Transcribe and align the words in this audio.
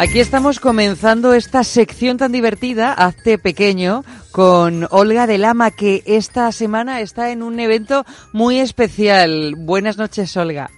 Aquí 0.00 0.18
estamos 0.18 0.60
comenzando 0.60 1.34
esta 1.34 1.62
sección 1.62 2.16
tan 2.16 2.32
divertida, 2.32 2.94
Hazte 2.94 3.36
Pequeño, 3.36 4.02
con 4.32 4.86
Olga 4.90 5.26
de 5.26 5.36
Lama, 5.36 5.72
que 5.72 6.02
esta 6.06 6.50
semana 6.52 7.02
está 7.02 7.32
en 7.32 7.42
un 7.42 7.60
evento 7.60 8.04
muy 8.32 8.60
especial. 8.60 9.56
Buenas 9.58 9.98
noches, 9.98 10.34
Olga. 10.38 10.70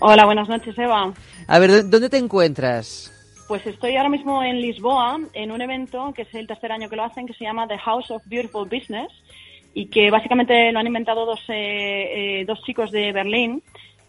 Hola, 0.00 0.26
buenas 0.26 0.48
noches, 0.48 0.78
Eva. 0.78 1.12
A 1.48 1.58
ver, 1.58 1.90
¿dónde 1.90 2.08
te 2.08 2.18
encuentras? 2.18 3.10
Pues 3.48 3.66
estoy 3.66 3.96
ahora 3.96 4.10
mismo 4.10 4.44
en 4.44 4.60
Lisboa, 4.60 5.18
en 5.32 5.50
un 5.50 5.60
evento 5.60 6.12
que 6.14 6.22
es 6.22 6.32
el 6.32 6.46
tercer 6.46 6.70
año 6.70 6.88
que 6.88 6.94
lo 6.94 7.02
hacen, 7.02 7.26
que 7.26 7.34
se 7.34 7.42
llama 7.42 7.66
The 7.66 7.78
House 7.78 8.12
of 8.12 8.22
Beautiful 8.26 8.68
Business, 8.68 9.10
y 9.74 9.86
que 9.86 10.08
básicamente 10.08 10.70
lo 10.70 10.78
han 10.78 10.86
inventado 10.86 11.26
dos, 11.26 11.40
eh, 11.48 12.42
eh, 12.42 12.44
dos 12.46 12.62
chicos 12.62 12.92
de 12.92 13.10
Berlín, 13.10 13.60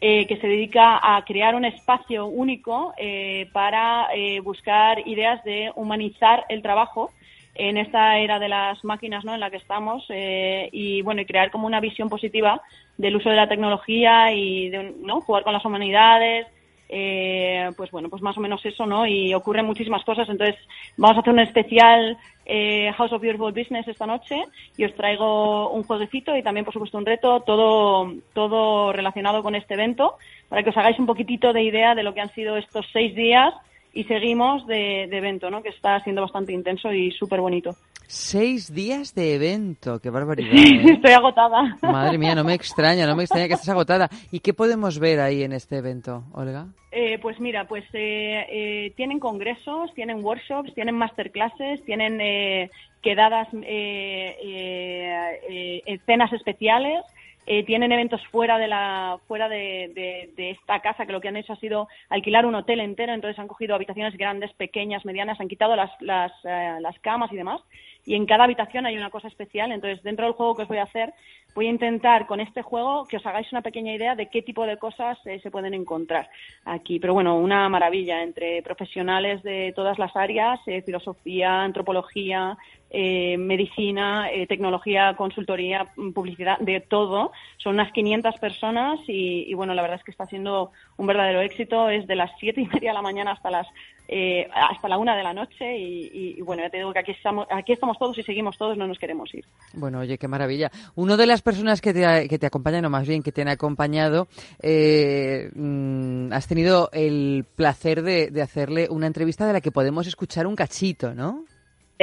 eh, 0.05 0.27
que 0.27 0.35
se 0.35 0.47
dedica 0.47 0.99
a 1.01 1.23
crear 1.23 1.55
un 1.55 1.63
espacio 1.63 2.25
único 2.25 2.93
eh, 2.97 3.47
para 3.53 4.09
eh, 4.13 4.41
buscar 4.41 5.07
ideas 5.07 5.41
de 5.45 5.71
humanizar 5.77 6.43
el 6.49 6.61
trabajo 6.61 7.11
en 7.55 7.77
esta 7.77 8.17
era 8.17 8.37
de 8.37 8.49
las 8.49 8.83
máquinas 8.83 9.23
¿no? 9.23 9.33
en 9.33 9.39
la 9.39 9.49
que 9.49 9.55
estamos 9.55 10.03
y 10.09 11.01
bueno 11.03 11.21
y 11.21 11.25
crear 11.25 11.51
como 11.51 11.67
una 11.67 11.79
visión 11.79 12.09
positiva 12.09 12.61
del 12.97 13.15
uso 13.15 13.29
de 13.29 13.37
la 13.37 13.47
tecnología 13.47 14.33
y 14.33 14.67
de 14.71 14.93
¿no? 14.99 15.21
jugar 15.21 15.45
con 15.45 15.53
las 15.53 15.63
humanidades 15.63 16.47
eh, 16.95 17.71
pues 17.75 17.89
bueno, 17.89 18.07
pues 18.07 18.21
más 18.21 18.37
o 18.37 18.39
menos 18.39 18.63
eso, 18.63 18.85
¿no? 18.85 19.07
Y 19.07 19.33
ocurren 19.33 19.65
muchísimas 19.65 20.03
cosas. 20.03 20.29
Entonces, 20.29 20.57
vamos 20.95 21.17
a 21.17 21.21
hacer 21.21 21.33
un 21.33 21.39
especial 21.39 22.17
eh, 22.45 22.91
House 22.95 23.11
of 23.13 23.21
Beautiful 23.21 23.51
Business 23.51 23.87
esta 23.87 24.05
noche 24.05 24.43
y 24.77 24.85
os 24.85 24.93
traigo 24.93 25.71
un 25.71 25.81
jueguecito 25.81 26.37
y 26.37 26.43
también, 26.43 26.65
por 26.65 26.73
supuesto, 26.73 26.99
un 26.99 27.07
reto, 27.07 27.39
todo, 27.39 28.13
todo 28.33 28.93
relacionado 28.93 29.41
con 29.41 29.55
este 29.55 29.73
evento, 29.73 30.17
para 30.49 30.61
que 30.61 30.69
os 30.69 30.77
hagáis 30.77 30.99
un 30.99 31.07
poquitito 31.07 31.51
de 31.51 31.63
idea 31.63 31.95
de 31.95 32.03
lo 32.03 32.13
que 32.13 32.21
han 32.21 32.33
sido 32.35 32.57
estos 32.57 32.85
seis 32.93 33.15
días 33.15 33.55
y 33.91 34.03
seguimos 34.03 34.67
de, 34.67 35.07
de 35.09 35.17
evento, 35.17 35.49
¿no? 35.49 35.63
Que 35.63 35.69
está 35.69 35.99
siendo 36.01 36.21
bastante 36.21 36.53
intenso 36.53 36.93
y 36.93 37.09
súper 37.09 37.41
bonito. 37.41 37.75
Seis 38.07 38.73
días 38.73 39.15
de 39.15 39.35
evento, 39.35 39.99
qué 39.99 40.09
barbaridad. 40.09 40.53
¿eh? 40.53 40.93
Estoy 40.93 41.13
agotada. 41.13 41.77
Madre 41.81 42.17
mía, 42.17 42.35
no 42.35 42.43
me 42.43 42.53
extraña, 42.53 43.07
no 43.07 43.15
me 43.15 43.23
extraña 43.23 43.47
que 43.47 43.53
estés 43.53 43.69
agotada. 43.69 44.09
¿Y 44.31 44.39
qué 44.41 44.53
podemos 44.53 44.99
ver 44.99 45.19
ahí 45.19 45.43
en 45.43 45.53
este 45.53 45.77
evento, 45.77 46.23
Olga? 46.33 46.67
Eh, 46.91 47.17
pues 47.19 47.39
mira, 47.39 47.67
pues 47.67 47.83
eh, 47.93 48.45
eh, 48.49 48.93
tienen 48.95 49.19
congresos, 49.19 49.93
tienen 49.95 50.23
workshops, 50.23 50.73
tienen 50.75 50.95
masterclasses, 50.95 51.83
tienen 51.85 52.21
eh, 52.21 52.69
quedadas, 53.01 53.47
eh, 53.53 54.37
eh, 54.43 55.81
eh, 55.85 55.99
cenas 56.05 56.31
especiales. 56.33 57.03
Eh, 57.45 57.65
tienen 57.65 57.91
eventos 57.91 58.25
fuera 58.27 58.57
de 58.57 58.69
la 58.69 59.17
fuera 59.27 59.49
de, 59.49 59.91
de, 59.93 60.31
de, 60.37 60.51
esta 60.51 60.79
casa 60.79 61.05
que 61.05 61.11
lo 61.11 61.19
que 61.19 61.27
han 61.27 61.35
hecho 61.35 61.51
ha 61.51 61.57
sido 61.57 61.89
alquilar 62.07 62.45
un 62.45 62.55
hotel 62.55 62.79
entero 62.79 63.13
entonces 63.13 63.37
han 63.37 63.49
cogido 63.49 63.75
habitaciones 63.75 64.15
grandes 64.15 64.53
pequeñas 64.53 65.03
medianas 65.03 65.41
han 65.41 65.49
quitado 65.49 65.75
las 65.75 65.91
las, 65.99 66.31
eh, 66.45 66.77
las 66.79 66.97
camas 66.99 67.33
y 67.33 67.35
demás 67.35 67.59
y 68.05 68.15
en 68.15 68.25
cada 68.25 68.43
habitación 68.43 68.85
hay 68.85 68.97
una 68.97 69.09
cosa 69.09 69.27
especial. 69.27 69.71
Entonces 69.71 70.03
dentro 70.03 70.25
del 70.25 70.33
juego 70.33 70.55
que 70.55 70.63
os 70.63 70.67
voy 70.67 70.77
a 70.77 70.83
hacer 70.83 71.13
voy 71.55 71.67
a 71.67 71.71
intentar 71.71 72.25
con 72.25 72.39
este 72.39 72.61
juego 72.61 73.05
que 73.05 73.17
os 73.17 73.25
hagáis 73.25 73.51
una 73.51 73.61
pequeña 73.61 73.93
idea 73.93 74.15
de 74.15 74.27
qué 74.27 74.41
tipo 74.41 74.65
de 74.65 74.77
cosas 74.77 75.17
eh, 75.25 75.39
se 75.41 75.51
pueden 75.51 75.73
encontrar 75.73 76.29
aquí. 76.65 76.99
Pero 76.99 77.13
bueno 77.13 77.37
una 77.37 77.69
maravilla 77.69 78.23
entre 78.23 78.61
profesionales 78.61 79.43
de 79.43 79.73
todas 79.75 79.99
las 79.99 80.15
áreas 80.15 80.59
eh, 80.65 80.81
filosofía 80.81 81.63
antropología 81.63 82.57
eh, 82.93 83.37
medicina, 83.37 84.31
eh, 84.31 84.47
tecnología, 84.47 85.15
consultoría, 85.17 85.87
publicidad, 86.13 86.59
de 86.59 86.79
todo. 86.79 87.31
Son 87.57 87.73
unas 87.73 87.91
500 87.91 88.35
personas 88.39 88.99
y, 89.07 89.45
y, 89.49 89.53
bueno, 89.55 89.73
la 89.73 89.81
verdad 89.81 89.97
es 89.97 90.03
que 90.03 90.11
está 90.11 90.27
siendo 90.27 90.71
un 90.97 91.07
verdadero 91.07 91.41
éxito. 91.41 91.89
Es 91.89 92.07
de 92.07 92.15
las 92.15 92.31
siete 92.39 92.61
y 92.61 92.67
media 92.67 92.91
de 92.91 92.93
la 92.93 93.01
mañana 93.01 93.31
hasta 93.31 93.49
las 93.49 93.67
eh, 94.07 94.47
hasta 94.53 94.89
la 94.89 94.97
una 94.97 95.15
de 95.15 95.23
la 95.23 95.33
noche 95.33 95.77
y, 95.77 96.41
bueno, 96.41 96.61
ya 96.61 96.69
te 96.69 96.77
digo 96.77 96.91
que 96.91 96.99
aquí 96.99 97.11
estamos, 97.11 97.47
aquí 97.49 97.71
estamos 97.71 97.97
todos 97.97 98.17
y 98.17 98.23
seguimos 98.23 98.57
todos, 98.57 98.77
no 98.77 98.85
nos 98.85 98.99
queremos 98.99 99.33
ir. 99.33 99.45
Bueno, 99.73 99.99
oye, 99.99 100.17
qué 100.17 100.27
maravilla. 100.27 100.69
Uno 100.95 101.15
de 101.15 101.25
las 101.25 101.41
personas 101.41 101.79
que 101.79 101.93
te, 101.93 102.27
que 102.27 102.37
te 102.37 102.45
acompañan, 102.45 102.85
o 102.85 102.89
más 102.89 103.07
bien 103.07 103.23
que 103.23 103.31
te 103.31 103.41
han 103.41 103.47
acompañado, 103.47 104.27
eh, 104.61 105.49
mmm, 105.55 106.31
has 106.33 106.47
tenido 106.47 106.89
el 106.91 107.45
placer 107.55 108.03
de, 108.03 108.29
de 108.29 108.41
hacerle 108.41 108.87
una 108.89 109.07
entrevista 109.07 109.47
de 109.47 109.53
la 109.53 109.61
que 109.61 109.71
podemos 109.71 110.05
escuchar 110.05 110.47
un 110.47 110.55
cachito, 110.55 111.13
¿no? 111.15 111.45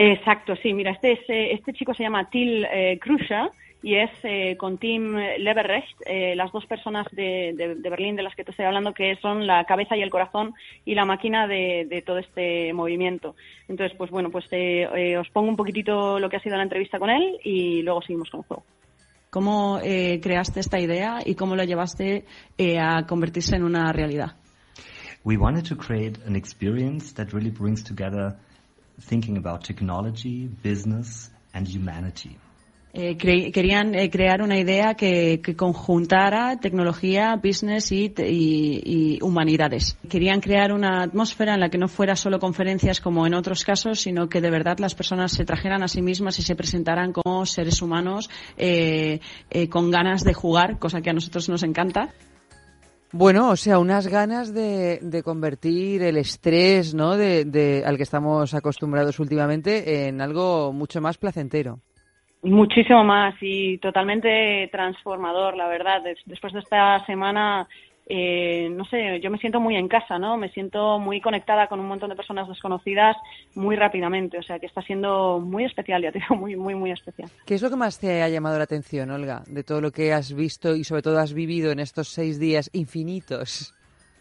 Exacto, 0.03 0.57
sí. 0.57 0.73
Mira, 0.73 0.93
este, 0.93 1.13
es, 1.13 1.21
este 1.29 1.75
chico 1.75 1.93
se 1.93 2.05
llama 2.05 2.31
Till 2.31 2.65
eh, 2.65 2.99
Kruscher 2.99 3.51
y 3.83 3.97
es 3.97 4.11
eh, 4.23 4.57
con 4.57 4.79
Tim 4.79 5.15
Leverrecht, 5.15 5.95
eh, 6.07 6.35
las 6.35 6.51
dos 6.53 6.65
personas 6.65 7.07
de, 7.13 7.53
de, 7.55 7.75
de, 7.75 7.91
Berlín 7.91 8.17
de 8.17 8.23
las 8.23 8.35
que 8.35 8.43
te 8.43 8.51
estoy 8.51 8.65
hablando, 8.65 8.95
que 8.95 9.17
son 9.17 9.47
la 9.47 9.65
cabeza 9.65 9.99
y 9.99 10.03
el 10.03 10.09
corazón 10.09 10.55
y 10.87 10.95
la 10.95 11.05
máquina 11.05 11.47
de, 11.47 11.87
de 11.87 12.01
todo 12.01 12.17
este 12.17 12.73
movimiento. 12.73 13.37
Entonces, 13.69 13.95
pues 13.99 14.11
bueno, 14.11 14.31
pues 14.31 14.47
eh, 14.53 15.19
os 15.19 15.29
pongo 15.29 15.51
un 15.51 15.57
poquitito 15.57 16.19
lo 16.19 16.31
que 16.31 16.37
ha 16.37 16.41
sido 16.41 16.57
la 16.57 16.63
entrevista 16.63 16.99
con 16.99 17.11
él 17.11 17.39
y 17.45 17.83
luego 17.83 18.01
seguimos 18.01 18.31
con 18.31 18.41
el 18.41 18.47
juego. 18.47 18.65
¿Cómo 19.29 19.81
eh, 19.85 20.19
creaste 20.23 20.61
esta 20.61 20.81
idea 20.81 21.19
y 21.25 21.35
cómo 21.35 21.57
lo 21.57 21.65
llevaste 21.65 22.25
eh, 22.57 22.79
a 22.79 23.07
convertirse 23.07 23.55
en 23.55 23.65
una 23.65 23.93
realidad? 23.93 24.33
We 25.25 25.37
wanted 25.37 25.69
to 25.69 25.77
create 25.77 26.19
an 26.27 26.37
experience 26.37 27.15
that 27.17 27.35
really 27.35 27.51
brings 27.51 27.85
together 27.85 28.39
thinking 28.99 29.37
about 29.37 29.65
technology, 29.65 30.49
business 30.63 31.31
and 31.55 31.67
humanity. 31.67 32.39
Eh, 32.93 33.17
querían 33.17 33.95
eh, 33.95 34.11
crear 34.11 34.43
una 34.43 34.59
idea 34.59 34.95
que, 34.95 35.41
que, 35.41 35.55
conjuntara 35.55 36.57
tecnología, 36.57 37.37
business 37.37 37.93
y, 37.93 38.13
y, 38.19 39.19
humanidades. 39.23 39.97
Querían 40.09 40.41
crear 40.41 40.73
una 40.73 41.05
atmósfera 41.05 41.55
en 41.55 41.61
la 41.61 41.69
que 41.69 41.79
no 41.79 41.87
fuera 41.87 42.17
solo 42.17 42.41
conferencias 42.41 43.01
como 43.01 43.29
en 43.29 43.35
otros 43.35 43.65
casos, 43.65 44.01
sino 44.01 44.29
que 44.29 44.41
de 44.41 44.51
verdad 44.51 44.79
las 44.81 44.97
personas 44.97 45.31
se 45.31 45.45
trajeran 45.45 45.85
a 45.85 45.89
sí 45.89 46.03
mismas 46.03 46.41
y 46.41 46.43
se 46.43 46.57
presentaran 46.57 47.13
como 47.13 47.47
seres 47.47 47.81
humanos 47.81 48.29
eh 48.57 49.21
con 49.71 49.91
ganas 49.93 50.25
de 50.25 50.35
jugar, 50.35 50.79
cosa 50.79 51.01
que 51.01 51.11
a 51.11 51.13
nosotros 51.13 51.49
nos 51.49 51.63
encanta. 51.63 52.13
Bueno, 53.13 53.51
o 53.51 53.57
sea, 53.57 53.81
unas 53.81 54.07
ganas 54.07 54.55
de, 54.55 55.01
de 55.03 55.23
convertir 55.23 56.03
el 56.03 56.17
estrés, 56.17 56.95
¿no? 56.95 57.17
De, 57.17 57.45
de, 57.45 57.83
al 57.85 57.97
que 57.97 58.05
estamos 58.05 58.55
acostumbrados 58.55 59.19
últimamente 59.19 60.07
en 60.07 60.21
algo 60.21 60.73
mucho 60.73 61.01
más 61.01 61.19
placentero. 61.19 61.81
Muchísimo 62.43 63.05
más 63.05 63.35
y 63.41 63.79
totalmente 63.79 64.69
transformador, 64.73 65.57
la 65.57 65.69
verdad. 65.69 66.03
Después 66.25 66.53
de 66.53 66.61
esta 66.61 67.05
semana 67.05 67.69
eh, 68.13 68.69
no 68.71 68.85
sé, 68.87 69.21
yo 69.21 69.31
me 69.31 69.39
siento 69.39 69.61
muy 69.61 69.77
en 69.77 69.87
casa, 69.87 70.19
¿no? 70.19 70.37
Me 70.37 70.51
siento 70.51 70.99
muy 70.99 71.21
conectada 71.21 71.69
con 71.69 71.79
un 71.79 71.87
montón 71.87 72.11
de 72.11 72.17
personas 72.17 72.49
desconocidas 72.49 73.17
muy 73.55 73.77
rápidamente, 73.77 74.37
o 74.37 74.43
sea 74.43 74.59
que 74.59 74.67
está 74.67 74.83
siendo 74.83 75.39
muy 75.39 75.65
especial, 75.65 76.03
ya 76.03 76.11
te 76.11 76.19
digo, 76.19 76.35
muy, 76.41 76.57
muy, 76.57 76.75
muy 76.75 76.91
especial. 76.91 77.31
¿Qué 77.47 77.55
es 77.55 77.63
lo 77.63 77.71
que 77.71 77.77
más 77.77 78.01
te 78.01 78.23
ha 78.23 78.29
llamado 78.29 78.59
la 78.59 78.65
atención, 78.65 79.13
Olga, 79.13 79.45
de 79.47 79.63
todo 79.63 79.81
lo 79.81 79.93
que 79.93 80.13
has 80.13 80.35
visto 80.35 80.75
y 80.75 80.83
sobre 80.83 81.03
todo 81.03 81.21
has 81.21 81.33
vivido 81.33 81.71
en 81.71 81.79
estos 81.79 82.09
seis 82.09 82.41
días 82.41 82.69
infinitos? 82.73 83.75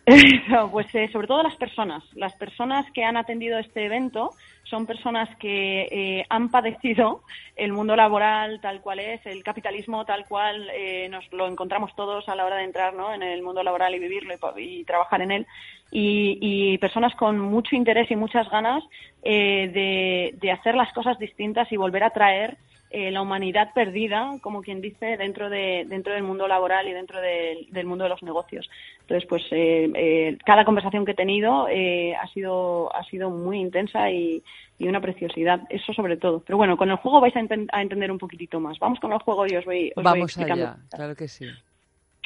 pues 0.71 0.93
eh, 0.95 1.09
sobre 1.11 1.27
todo 1.27 1.43
las 1.43 1.55
personas, 1.55 2.03
las 2.15 2.33
personas 2.33 2.85
que 2.91 3.03
han 3.03 3.17
atendido 3.17 3.59
este 3.59 3.85
evento 3.85 4.31
son 4.69 4.85
personas 4.85 5.29
que 5.37 5.87
eh, 5.91 6.25
han 6.29 6.49
padecido 6.49 7.23
el 7.55 7.73
mundo 7.73 7.95
laboral 7.95 8.61
tal 8.61 8.81
cual 8.81 8.99
es, 8.99 9.25
el 9.25 9.43
capitalismo 9.43 10.05
tal 10.05 10.25
cual 10.27 10.69
eh, 10.73 11.09
nos 11.09 11.31
lo 11.33 11.47
encontramos 11.47 11.95
todos 11.95 12.29
a 12.29 12.35
la 12.35 12.45
hora 12.45 12.57
de 12.57 12.65
entrar 12.65 12.93
¿no? 12.93 13.13
en 13.13 13.23
el 13.23 13.41
mundo 13.41 13.63
laboral 13.63 13.95
y 13.95 13.99
vivirlo 13.99 14.33
y, 14.57 14.83
trabajar 14.83 15.21
en 15.21 15.31
él, 15.31 15.47
y, 15.91 16.37
y, 16.41 16.77
personas 16.77 17.15
con 17.15 17.39
mucho 17.39 17.75
interés 17.75 18.09
y 18.11 18.15
muchas 18.15 18.49
ganas 18.49 18.83
eh, 19.23 19.69
de, 19.73 20.35
de, 20.39 20.51
hacer 20.51 20.75
las 20.75 20.93
cosas 20.93 21.17
distintas 21.19 21.71
y 21.71 21.77
volver 21.77 22.03
a 22.03 22.11
traer 22.11 22.57
eh, 22.91 23.11
la 23.11 23.21
humanidad 23.21 23.71
perdida, 23.75 24.31
como 24.41 24.63
quien 24.63 24.81
dice, 24.81 25.15
dentro 25.17 25.47
de 25.49 25.85
dentro 25.87 26.11
del 26.11 26.23
mundo 26.23 26.47
laboral 26.47 26.87
y 26.87 26.93
dentro 26.93 27.21
del 27.21 27.85
mundo 27.85 28.05
de 28.05 28.09
los 28.09 28.23
negocios. 28.23 28.67
Entonces, 29.01 29.29
pues 29.29 29.43
eh, 29.51 29.91
eh, 29.93 30.37
cada 30.43 30.65
conversación 30.65 31.05
que 31.05 31.11
he 31.11 31.15
tenido 31.15 31.67
ha 31.67 32.27
sido 32.33 32.95
ha 32.95 33.03
sido 33.03 33.29
muy 33.29 33.59
intensa 33.59 34.09
y, 34.09 34.41
una 34.79 35.01
preciosidad, 35.01 35.61
eso 35.69 35.93
sobre 35.93 36.17
todo. 36.17 36.39
Pero 36.39 36.57
bueno, 36.57 36.77
con 36.77 36.89
el 36.89 36.95
juego 36.95 37.21
vais 37.21 37.35
a, 37.35 37.41
entender 37.81 38.11
un 38.11 38.17
poquitito 38.17 38.59
más. 38.59 38.79
Vamos 38.79 38.99
con 38.99 39.11
el 39.11 39.19
juego 39.19 39.45
y 39.45 39.55
os 39.55 39.65
voy, 39.65 39.91
os 39.95 40.03
vamos 40.03 40.29
explicando. 40.31 40.65
Allá, 40.65 40.77
claro 40.89 41.15
que 41.15 41.27
sí. 41.27 41.45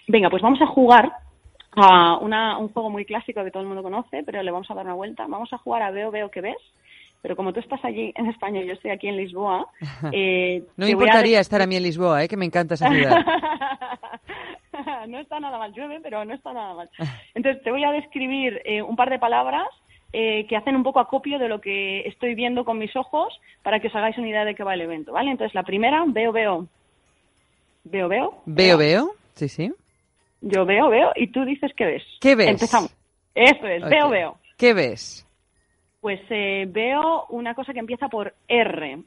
Venga, 0.07 0.29
pues 0.29 0.43
vamos 0.43 0.61
a 0.61 0.67
jugar 0.67 1.11
a 1.75 2.17
un 2.19 2.69
juego 2.69 2.89
muy 2.89 3.03
clásico 3.05 3.43
que 3.43 3.51
todo 3.51 3.63
el 3.63 3.67
mundo 3.67 3.83
conoce, 3.83 4.23
pero 4.23 4.41
le 4.43 4.51
vamos 4.51 4.69
a 4.69 4.75
dar 4.75 4.85
una 4.85 4.93
vuelta. 4.93 5.25
Vamos 5.27 5.51
a 5.51 5.57
jugar 5.57 5.81
a 5.81 5.91
Veo, 5.91 6.11
Veo, 6.11 6.29
que 6.29 6.41
ves 6.41 6.57
pero 7.23 7.37
como 7.37 7.53
tú 7.53 7.61
estás 7.61 7.83
allí 7.85 8.13
en 8.15 8.27
España 8.27 8.61
y 8.61 8.67
yo 8.67 8.73
estoy 8.73 8.91
aquí 8.91 9.07
en 9.07 9.17
Lisboa... 9.17 9.67
Eh, 10.11 10.61
no 10.75 10.85
me 10.85 10.91
importaría 10.91 11.39
estar 11.39 11.61
a 11.61 11.65
mí 11.65 11.75
en 11.77 11.83
Lisboa, 11.83 12.23
¿eh? 12.23 12.27
que 12.27 12.37
me 12.37 12.45
encanta 12.45 12.75
esa 12.75 12.89
ciudad. 12.89 13.25
no 15.07 15.19
está 15.19 15.39
nada 15.39 15.57
mal, 15.57 15.73
llueve, 15.73 16.01
pero 16.03 16.25
no 16.25 16.33
está 16.33 16.51
nada 16.53 16.73
mal. 16.73 16.89
Entonces, 17.33 17.63
te 17.63 17.71
voy 17.71 17.83
a 17.83 17.91
describir 17.91 18.61
eh, 18.65 18.81
un 18.81 18.95
par 18.97 19.09
de 19.09 19.17
palabras 19.17 19.67
eh, 20.11 20.45
que 20.47 20.57
hacen 20.57 20.75
un 20.75 20.83
poco 20.83 20.99
acopio 20.99 21.39
de 21.39 21.47
lo 21.47 21.61
que 21.61 22.01
estoy 22.01 22.35
viendo 22.35 22.65
con 22.65 22.77
mis 22.77 22.95
ojos 22.95 23.33
para 23.63 23.79
que 23.79 23.87
os 23.87 23.95
hagáis 23.95 24.17
una 24.17 24.27
idea 24.27 24.45
de 24.45 24.55
qué 24.55 24.63
va 24.63 24.73
el 24.73 24.81
evento, 24.81 25.13
¿vale? 25.13 25.31
Entonces, 25.31 25.55
la 25.55 25.63
primera, 25.63 26.03
veo, 26.05 26.33
veo. 26.33 26.67
Veo, 27.85 28.09
veo. 28.09 28.41
Veo, 28.45 28.77
veo. 28.77 29.11
Sí, 29.35 29.47
sí. 29.47 29.71
Yo 30.41 30.65
veo, 30.65 30.89
veo. 30.89 31.11
Y 31.15 31.27
tú 31.27 31.45
dices 31.45 31.71
qué 31.77 31.85
ves. 31.85 32.03
¿Qué 32.19 32.35
ves? 32.35 32.49
Empezamos. 32.49 32.93
Eso 33.33 33.65
es, 33.65 33.83
veo, 33.85 34.09
veo. 34.09 34.37
¿Qué 34.57 34.73
ves? 34.73 35.25
Pues 36.03 36.19
eh, 36.31 36.67
veo 36.67 37.27
una 37.29 37.55
cosa 37.55 37.71
que 37.71 37.79
empieza 37.79 38.09
por 38.09 38.33
R. 38.49 38.99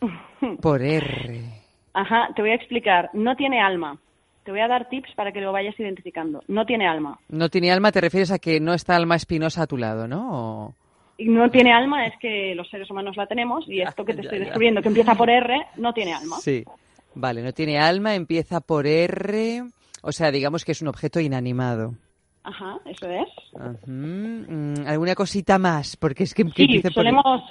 Por 0.62 0.80
R. 0.80 1.44
Ajá, 1.92 2.30
te 2.34 2.40
voy 2.40 2.52
a 2.52 2.54
explicar. 2.54 3.10
No 3.12 3.36
tiene 3.36 3.60
alma. 3.60 3.98
Te 4.42 4.50
voy 4.50 4.60
a 4.60 4.68
dar 4.68 4.88
tips 4.88 5.12
para 5.14 5.32
que 5.32 5.42
lo 5.42 5.52
vayas 5.52 5.78
identificando. 5.78 6.42
No 6.48 6.64
tiene 6.64 6.88
alma. 6.88 7.18
No 7.28 7.50
tiene 7.50 7.70
alma, 7.70 7.92
te 7.92 8.00
refieres 8.00 8.30
a 8.30 8.38
que 8.38 8.58
no 8.58 8.72
está 8.72 8.96
alma 8.96 9.16
espinosa 9.16 9.64
a 9.64 9.66
tu 9.66 9.76
lado, 9.76 10.08
¿no? 10.08 10.74
No 11.18 11.50
tiene 11.50 11.74
alma 11.74 12.06
es 12.06 12.14
que 12.18 12.54
los 12.54 12.70
seres 12.70 12.90
humanos 12.90 13.18
la 13.18 13.26
tenemos 13.26 13.68
y 13.68 13.82
esto 13.82 14.02
que 14.06 14.14
te 14.14 14.22
estoy 14.22 14.38
descubriendo, 14.38 14.80
que 14.80 14.88
empieza 14.88 15.14
por 15.14 15.28
R, 15.28 15.66
no 15.76 15.92
tiene 15.92 16.14
alma. 16.14 16.36
Sí. 16.38 16.64
Vale, 17.16 17.42
no 17.42 17.52
tiene 17.52 17.78
alma, 17.78 18.14
empieza 18.14 18.60
por 18.62 18.86
R. 18.86 19.62
O 20.00 20.12
sea, 20.12 20.30
digamos 20.30 20.64
que 20.64 20.72
es 20.72 20.80
un 20.80 20.88
objeto 20.88 21.20
inanimado. 21.20 21.96
Ajá, 22.48 22.78
eso 22.86 23.06
es. 23.10 23.28
Mm, 23.86 24.86
¿Alguna 24.86 25.14
cosita 25.14 25.58
más? 25.58 25.96
Porque 25.96 26.22
es 26.22 26.32
que, 26.32 26.44
sí, 26.56 26.80
solemos, 26.94 27.42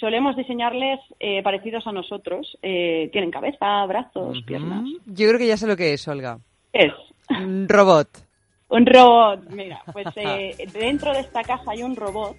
solemos 0.00 0.34
diseñarles 0.34 0.98
eh, 1.20 1.42
parecidos 1.42 1.86
a 1.86 1.92
nosotros. 1.92 2.56
Eh, 2.62 3.10
tienen 3.12 3.30
cabeza, 3.30 3.84
brazos, 3.84 4.42
piernas. 4.46 4.84
Yo 5.04 5.28
creo 5.28 5.38
que 5.38 5.46
ya 5.46 5.58
sé 5.58 5.66
lo 5.66 5.76
que 5.76 5.92
es, 5.92 6.08
Olga. 6.08 6.38
Es. 6.72 6.92
Un 7.28 7.68
robot. 7.68 8.08
un 8.70 8.86
robot. 8.86 9.40
Mira, 9.50 9.82
pues 9.92 10.06
eh, 10.16 10.56
dentro 10.72 11.12
de 11.12 11.20
esta 11.20 11.42
casa 11.42 11.72
hay 11.72 11.82
un 11.82 11.94
robot. 11.94 12.36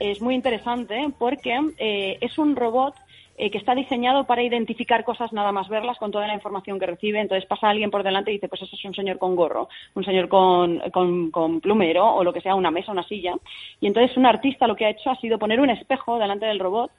Es 0.00 0.22
muy 0.22 0.34
interesante 0.34 1.12
porque 1.18 1.52
es 1.78 2.38
un 2.38 2.56
robot 2.56 2.94
eh, 3.40 3.52
que 3.52 3.58
está 3.58 3.74
diseñado 3.74 4.24
para 4.24 4.42
identificar 4.42 5.04
cosas 5.04 5.32
nada 5.32 5.52
más 5.52 5.68
verlas 5.68 5.96
con 5.98 6.10
toda 6.10 6.26
la 6.26 6.34
información 6.34 6.80
que 6.80 6.86
recibe. 6.86 7.20
Entonces 7.20 7.46
pasa 7.46 7.70
alguien 7.70 7.90
por 7.90 8.02
delante 8.02 8.32
y 8.32 8.34
dice, 8.34 8.48
pues 8.48 8.62
eso 8.62 8.74
es 8.74 8.84
un 8.84 8.94
señor 8.94 9.18
con 9.18 9.36
gorro, 9.36 9.68
un 9.94 10.04
señor 10.04 10.28
con, 10.28 10.80
con, 10.90 11.60
plumero 11.60 12.04
o 12.04 12.24
lo 12.24 12.32
que 12.32 12.40
sea, 12.40 12.56
una 12.56 12.72
mesa, 12.72 12.90
una 12.90 13.06
silla. 13.06 13.36
Y 13.80 13.86
entonces 13.86 14.16
un 14.16 14.26
artista 14.26 14.66
lo 14.66 14.74
que 14.74 14.86
ha 14.86 14.90
hecho 14.90 15.10
ha 15.10 15.16
sido 15.20 15.38
poner 15.38 15.60
un 15.60 15.70
espejo 15.70 16.18
delante 16.18 16.46
del 16.46 16.58
robot 16.58 16.90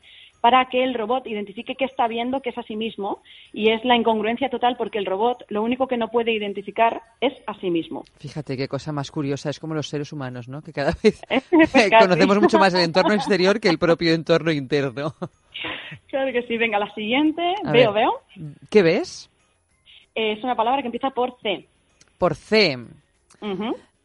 para 0.42 0.66
que 0.66 0.84
el 0.84 0.94
robot 0.94 1.28
identifique 1.28 1.76
qué 1.76 1.86
está 1.86 2.08
viendo, 2.08 2.42
que 2.42 2.50
es 2.50 2.58
a 2.58 2.64
sí 2.64 2.76
mismo, 2.76 3.22
y 3.54 3.72
es 3.72 3.84
la 3.84 3.96
incongruencia 3.96 4.50
total 4.50 4.76
porque 4.78 4.98
el 4.98 5.06
robot 5.06 5.44
lo 5.50 5.64
único 5.64 5.88
que 5.88 5.98
no 5.98 6.10
puede 6.10 6.32
identificar 6.32 7.02
es 7.22 7.34
a 7.48 7.54
sí 7.60 7.70
mismo. 7.70 8.04
Fíjate 8.18 8.56
qué 8.56 8.68
cosa 8.68 8.92
más 8.92 9.12
curiosa, 9.12 9.50
es 9.50 9.60
como 9.60 9.74
los 9.74 9.88
seres 9.88 10.14
humanos, 10.14 10.48
¿no? 10.48 10.62
Que 10.62 10.74
cada 10.74 10.94
vez 11.04 11.22
conocemos 12.00 12.40
mucho 12.40 12.60
más 12.60 12.74
el 12.74 12.82
entorno 12.82 13.14
exterior 13.14 13.60
que 13.60 13.70
el 13.70 13.80
propio 13.80 14.14
entorno 14.14 14.52
interno. 14.52 15.14
Claro 16.08 16.32
que 16.32 16.44
sí, 16.44 16.58
venga, 16.58 16.80
la 16.80 16.94
siguiente, 16.94 17.42
veo, 17.72 17.92
veo. 17.92 18.22
¿Qué 18.70 18.82
ves? 18.82 19.30
es 20.16 20.44
una 20.44 20.56
palabra 20.56 20.82
que 20.82 20.88
empieza 20.88 21.10
por 21.12 21.38
C. 21.42 21.68
Por 22.18 22.36
C. 22.36 22.78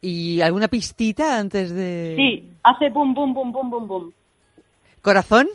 ¿Y 0.01 0.41
alguna 0.41 0.67
pistita 0.67 1.39
antes 1.39 1.73
de...? 1.73 2.15
Sí, 2.15 2.49
hace 2.63 2.89
bum, 2.89 3.13
bum, 3.13 3.33
bum, 3.33 3.51
bum, 3.51 3.69
bum, 3.69 3.87
bum. 3.87 4.11
¿Corazón? 5.01 5.47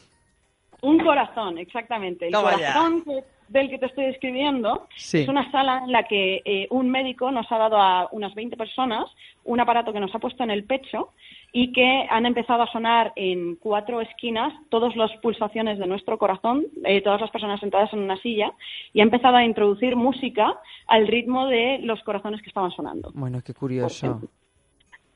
Un 0.82 0.98
corazón, 0.98 1.58
exactamente. 1.58 2.28
El 2.28 2.34
corazón 2.34 3.04
del 3.48 3.68
que 3.68 3.78
te 3.78 3.86
estoy 3.86 4.06
describiendo 4.06 4.86
es 4.96 5.28
una 5.28 5.50
sala 5.50 5.82
en 5.84 5.92
la 5.92 6.04
que 6.04 6.40
eh, 6.44 6.68
un 6.70 6.88
médico 6.88 7.30
nos 7.30 7.50
ha 7.50 7.58
dado 7.58 7.76
a 7.76 8.08
unas 8.12 8.34
20 8.34 8.56
personas 8.56 9.06
un 9.44 9.60
aparato 9.60 9.92
que 9.92 10.00
nos 10.00 10.14
ha 10.14 10.18
puesto 10.18 10.44
en 10.44 10.50
el 10.50 10.64
pecho 10.64 11.10
y 11.52 11.72
que 11.72 12.06
han 12.08 12.26
empezado 12.26 12.62
a 12.62 12.70
sonar 12.70 13.12
en 13.16 13.56
cuatro 13.56 14.00
esquinas 14.00 14.52
todas 14.68 14.94
las 14.94 15.10
pulsaciones 15.20 15.78
de 15.78 15.86
nuestro 15.86 16.16
corazón, 16.18 16.66
eh, 16.84 17.02
todas 17.02 17.20
las 17.20 17.30
personas 17.30 17.58
sentadas 17.58 17.92
en 17.92 18.00
una 18.00 18.16
silla, 18.18 18.52
y 18.92 19.00
ha 19.00 19.02
empezado 19.02 19.36
a 19.36 19.44
introducir 19.44 19.96
música 19.96 20.54
al 20.86 21.08
ritmo 21.08 21.46
de 21.46 21.80
los 21.82 22.00
corazones 22.04 22.40
que 22.42 22.48
estaban 22.48 22.70
sonando. 22.70 23.10
Bueno, 23.14 23.40
qué 23.44 23.52
curioso. 23.52 24.20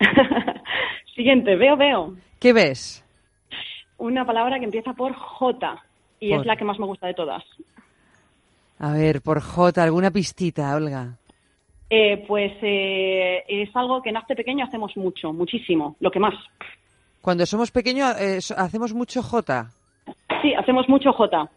Siguiente, 1.14 1.54
veo, 1.54 1.76
veo. 1.76 2.14
¿Qué 2.40 2.52
ves? 2.52 3.03
Una 3.98 4.24
palabra 4.24 4.58
que 4.58 4.64
empieza 4.64 4.92
por 4.92 5.14
J 5.14 5.82
y 6.20 6.32
es 6.32 6.46
la 6.46 6.56
que 6.56 6.64
más 6.64 6.78
me 6.78 6.86
gusta 6.86 7.06
de 7.06 7.14
todas. 7.14 7.42
A 8.78 8.92
ver, 8.92 9.22
por 9.22 9.40
J, 9.40 9.82
¿alguna 9.82 10.10
pistita, 10.10 10.74
Olga? 10.74 11.16
Eh, 11.90 12.24
pues 12.26 12.52
eh, 12.62 13.44
es 13.46 13.74
algo 13.76 14.02
que 14.02 14.10
nace 14.10 14.34
pequeño 14.34 14.64
hacemos 14.64 14.96
mucho, 14.96 15.32
muchísimo, 15.32 15.96
lo 16.00 16.10
que 16.10 16.18
más. 16.18 16.34
Cuando 17.20 17.46
somos 17.46 17.70
pequeños 17.70 18.20
eh, 18.20 18.38
hacemos 18.56 18.92
mucho 18.92 19.22
J. 19.22 19.70
Sí, 20.42 20.54
hacemos 20.54 20.88
mucho 20.88 21.12
J. 21.12 21.48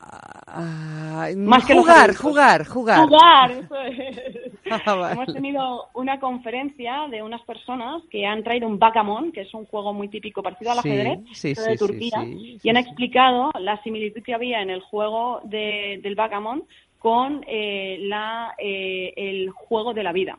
Ah, 0.00 1.28
más 1.36 1.64
que 1.64 1.74
jugar, 1.74 2.14
jugar, 2.14 2.66
jugar. 2.66 3.08
Jugar, 3.08 3.50
eso 3.50 3.80
es. 3.80 4.41
Hemos 5.12 5.32
tenido 5.32 5.88
una 5.94 6.20
conferencia 6.20 7.06
de 7.10 7.22
unas 7.22 7.42
personas 7.42 8.02
que 8.10 8.26
han 8.26 8.42
traído 8.42 8.68
un 8.68 8.78
backgammon, 8.78 9.32
que 9.32 9.42
es 9.42 9.54
un 9.54 9.66
juego 9.66 9.92
muy 9.92 10.08
típico 10.08 10.42
parecido 10.42 10.72
al 10.72 10.78
ajedrez 10.78 11.20
de 11.42 11.76
Turquía, 11.76 12.24
y 12.24 12.68
han 12.68 12.76
explicado 12.76 13.50
la 13.58 13.82
similitud 13.82 14.22
que 14.22 14.34
había 14.34 14.62
en 14.62 14.70
el 14.70 14.80
juego 14.80 15.40
de, 15.44 16.00
del 16.02 16.14
backgammon 16.14 16.64
con 16.98 17.44
eh, 17.48 17.98
la, 18.02 18.54
eh, 18.58 19.12
el 19.16 19.50
juego 19.50 19.92
de 19.92 20.04
la 20.04 20.12
vida. 20.12 20.38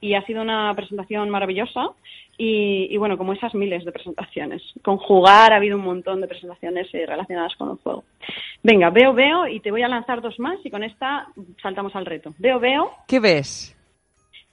Y 0.00 0.14
ha 0.14 0.24
sido 0.26 0.42
una 0.42 0.74
presentación 0.74 1.30
maravillosa 1.30 1.90
y, 2.38 2.96
bueno, 2.98 3.16
como 3.16 3.32
esas 3.32 3.54
miles 3.54 3.84
de 3.84 3.92
presentaciones. 3.92 4.62
Con 4.82 4.98
jugar 4.98 5.52
ha 5.52 5.56
habido 5.56 5.76
un 5.76 5.84
montón 5.84 6.20
de 6.20 6.28
presentaciones 6.28 6.86
eh, 6.92 7.06
relacionadas 7.06 7.54
con 7.56 7.70
el 7.70 7.76
juego. 7.78 8.04
Venga, 8.62 8.90
veo, 8.90 9.14
veo 9.14 9.46
y 9.46 9.60
te 9.60 9.70
voy 9.70 9.82
a 9.82 9.88
lanzar 9.88 10.20
dos 10.20 10.38
más 10.38 10.58
y 10.64 10.70
con 10.70 10.82
esta 10.82 11.28
saltamos 11.62 11.94
al 11.96 12.04
reto. 12.04 12.34
Veo, 12.38 12.60
veo. 12.60 12.90
¿Qué 13.08 13.20
ves? 13.20 13.74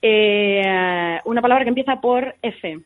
Eh, 0.01 1.19
una 1.25 1.41
palabra 1.41 1.65
que 1.65 1.69
empieza 1.69 2.00
por 2.00 2.35
F. 2.41 2.79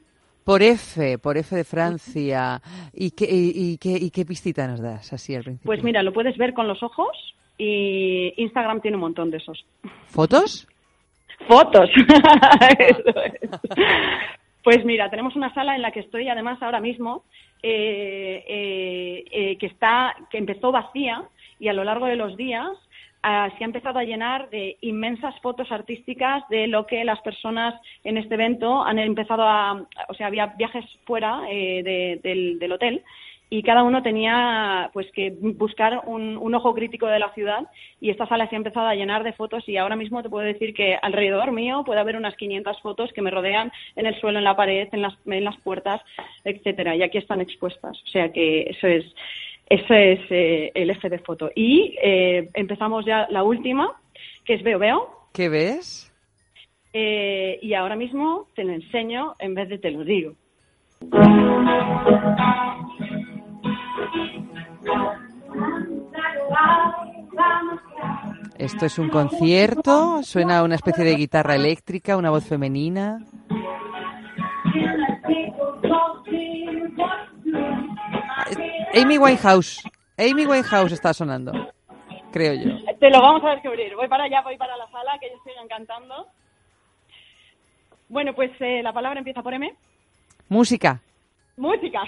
Por 0.44 0.64
F, 0.64 1.20
por 1.20 1.38
F 1.38 1.56
de 1.56 1.64
Francia. 1.64 2.62
¿Y 2.94 3.12
qué, 3.12 3.28
y, 3.30 3.78
qué, 3.78 3.90
y 3.90 4.10
qué 4.10 4.26
pistita 4.26 4.66
nos 4.68 4.82
das 4.82 5.14
así 5.14 5.36
al 5.36 5.44
principio? 5.44 5.68
Pues 5.68 5.84
mira, 5.84 6.02
lo 6.02 6.14
puedes 6.14 6.38
ver 6.38 6.54
con 6.54 6.68
los 6.68 6.82
ojos 6.82 7.36
y 7.58 8.34
Instagram 8.38 8.82
tiene 8.82 8.98
un 8.98 9.02
montón 9.02 9.30
de 9.30 9.38
esos. 9.38 9.66
¿Fotos? 10.06 10.68
Fotos. 11.48 11.90
Pues 14.68 14.84
mira, 14.84 15.10
tenemos 15.10 15.34
una 15.38 15.54
sala 15.54 15.78
en 15.78 15.82
la 15.82 15.92
que 15.92 16.02
estoy 16.02 16.28
además 16.28 16.62
ahora 16.62 16.82
mismo 16.82 17.24
eh, 17.64 18.44
eh, 18.46 19.24
eh, 19.32 19.58
que 19.58 19.68
está 19.68 20.14
que 20.30 20.38
empezó 20.38 20.74
vacía 20.74 21.24
y 21.58 21.70
a 21.70 21.74
lo 21.74 21.86
largo 21.86 22.06
de 22.06 22.18
los 22.18 22.36
días 22.36 22.68
ah, 23.24 23.50
se 23.58 23.64
ha 23.64 23.66
empezado 23.66 23.98
a 23.98 24.04
llenar 24.04 24.50
de 24.50 24.76
inmensas 24.82 25.40
fotos 25.40 25.72
artísticas 25.72 26.44
de 26.50 26.68
lo 26.68 26.86
que 26.86 27.06
las 27.06 27.22
personas 27.22 27.80
en 28.04 28.18
este 28.18 28.34
evento 28.34 28.84
han 28.84 29.00
empezado 29.00 29.44
a, 29.44 29.86
o 30.10 30.14
sea, 30.16 30.28
había 30.28 30.48
viajes 30.48 30.84
fuera 31.06 31.44
del 31.44 32.72
hotel 32.74 33.06
y 33.50 33.64
cada 33.64 33.84
uno 33.84 34.04
tenía 34.04 34.90
pues 34.94 35.08
que 35.14 35.32
buscar 35.40 36.02
un, 36.06 36.38
ojo 36.54 36.74
crítico 36.74 37.08
de 37.08 37.20
la 37.20 37.34
ciudad 37.34 37.68
y 38.02 38.10
esta 38.10 38.28
sala 38.28 38.50
se 38.50 38.56
ha 38.56 38.58
empezado 38.58 38.88
a 38.88 38.96
llenar 38.96 39.24
de 39.24 39.34
fotos 39.34 39.68
y 39.68 39.78
ahora 39.78 39.96
mismo 39.96 40.22
te 40.22 40.30
puedo 40.30 40.46
decir 40.46 40.74
que 40.74 40.98
alrededor 41.02 41.52
mío 41.52 41.84
puede 41.86 42.00
haber 42.00 42.16
unas 42.16 42.36
500 42.36 42.82
fotos 42.82 43.14
que 43.14 43.22
me 43.22 43.32
rodean 43.32 43.72
en 43.96 44.06
el 44.06 44.20
suelo, 44.20 44.40
en 44.40 44.44
la 44.44 44.56
pared, 44.56 44.88
en 44.92 45.02
las, 45.02 45.14
en 45.26 45.44
las 45.44 45.58
puertas, 45.58 46.02
etcétera 46.44 46.96
y 46.96 47.04
aquí 47.04 47.18
están 47.18 47.42
expuestas, 47.42 47.98
o 48.04 48.08
sea 48.08 48.32
que 48.32 48.64
eso 48.64 48.88
es 48.88 49.06
eso 49.70 49.94
es 49.94 50.20
eh, 50.30 50.72
el 50.76 50.90
eje 50.90 51.10
de 51.10 51.20
foto. 51.20 51.52
Y 51.54 51.94
eh, 52.02 52.50
empezamos 52.54 53.06
ya 53.06 53.28
la 53.30 53.44
última 53.44 54.00
que 54.46 54.54
es 54.54 54.64
veo 54.64 54.80
veo. 54.80 55.10
¿qué 55.34 55.50
ves? 55.50 56.12
Eh, 56.94 57.60
y 57.62 57.74
ahora 57.74 57.98
mismo 57.98 58.48
te 58.56 58.64
lo 58.64 58.72
enseño 58.72 59.36
en 59.40 59.54
vez 59.54 59.68
de 59.70 59.78
te 59.78 59.92
lo 59.92 60.04
digo 60.04 60.36
Esto 68.58 68.86
es 68.86 68.98
un 68.98 69.10
concierto, 69.10 70.24
suena 70.24 70.64
una 70.64 70.76
especie 70.76 71.04
de 71.04 71.16
guitarra 71.16 71.56
eléctrica, 71.56 72.18
una 72.18 72.32
voz 72.32 72.46
femenina. 72.46 73.20
Amy 78.96 79.18
Winehouse. 79.18 79.84
Amy 80.18 80.46
Winehouse 80.48 80.94
está 80.94 81.14
sonando, 81.14 81.52
creo 82.32 82.54
yo. 82.56 82.96
Te 83.00 83.10
lo 83.12 83.22
vamos 83.22 83.44
a 83.44 83.52
descubrir. 83.52 83.96
Voy 83.96 84.08
para 84.08 84.24
allá, 84.24 84.42
voy 84.42 84.58
para 84.58 84.76
la 84.76 84.90
sala, 84.90 85.18
que 85.20 85.28
ellos 85.28 85.40
siguen 85.46 85.68
cantando. 85.68 86.28
Bueno, 88.10 88.34
pues 88.34 88.52
eh, 88.60 88.82
la 88.82 88.92
palabra 88.94 89.20
empieza 89.20 89.44
por 89.44 89.54
M. 89.54 89.72
Música. 90.50 91.02
Música. 91.58 92.04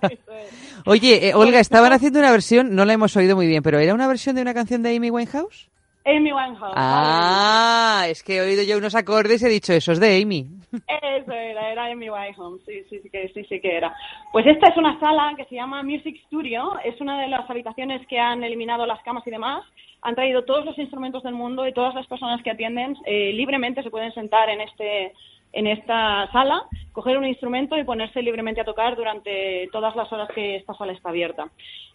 Oye, 0.86 1.28
eh, 1.28 1.34
Olga, 1.34 1.60
estaban 1.60 1.92
haciendo 1.92 2.18
una 2.18 2.30
versión, 2.30 2.76
no 2.76 2.84
la 2.84 2.92
hemos 2.92 3.16
oído 3.16 3.36
muy 3.36 3.46
bien, 3.46 3.62
pero 3.62 3.78
¿era 3.78 3.94
una 3.94 4.06
versión 4.06 4.36
de 4.36 4.42
una 4.42 4.52
canción 4.52 4.82
de 4.82 4.94
Amy 4.94 5.10
Winehouse? 5.10 5.70
Amy 6.04 6.30
Winehouse. 6.30 6.74
Ah, 6.76 8.04
es 8.06 8.22
que 8.22 8.36
he 8.36 8.40
oído 8.42 8.62
yo 8.62 8.76
unos 8.76 8.94
acordes 8.94 9.42
y 9.42 9.46
he 9.46 9.48
dicho, 9.48 9.72
eso 9.72 9.92
es 9.92 10.00
de 10.00 10.20
Amy. 10.20 10.46
Eso 10.72 11.32
era, 11.32 11.72
era 11.72 11.86
Amy 11.86 12.10
Winehouse, 12.10 12.60
sí, 12.66 12.84
sí, 12.90 13.00
sí, 13.02 13.08
que, 13.08 13.28
sí, 13.28 13.44
sí 13.48 13.60
que 13.60 13.78
era. 13.78 13.94
Pues 14.30 14.46
esta 14.46 14.68
es 14.68 14.76
una 14.76 15.00
sala 15.00 15.32
que 15.38 15.46
se 15.46 15.54
llama 15.54 15.82
Music 15.82 16.20
Studio, 16.26 16.72
es 16.84 17.00
una 17.00 17.22
de 17.22 17.28
las 17.28 17.48
habitaciones 17.48 18.06
que 18.08 18.18
han 18.18 18.44
eliminado 18.44 18.84
las 18.84 19.02
camas 19.02 19.26
y 19.26 19.30
demás, 19.30 19.64
han 20.02 20.14
traído 20.14 20.44
todos 20.44 20.66
los 20.66 20.78
instrumentos 20.78 21.22
del 21.22 21.32
mundo 21.32 21.66
y 21.66 21.72
todas 21.72 21.94
las 21.94 22.06
personas 22.06 22.42
que 22.42 22.50
atienden 22.50 22.94
eh, 23.06 23.32
libremente 23.32 23.82
se 23.82 23.90
pueden 23.90 24.12
sentar 24.12 24.50
en 24.50 24.60
este 24.60 25.14
en 25.54 25.66
esta 25.66 26.30
sala, 26.32 26.64
coger 26.92 27.16
un 27.16 27.24
instrumento 27.24 27.76
y 27.76 27.84
ponerse 27.84 28.22
libremente 28.22 28.60
a 28.60 28.64
tocar 28.64 28.96
durante 28.96 29.68
todas 29.72 29.96
las 29.96 30.12
horas 30.12 30.28
que 30.34 30.56
esta 30.56 30.74
sala 30.74 30.92
está 30.92 31.08
abierta. 31.10 31.48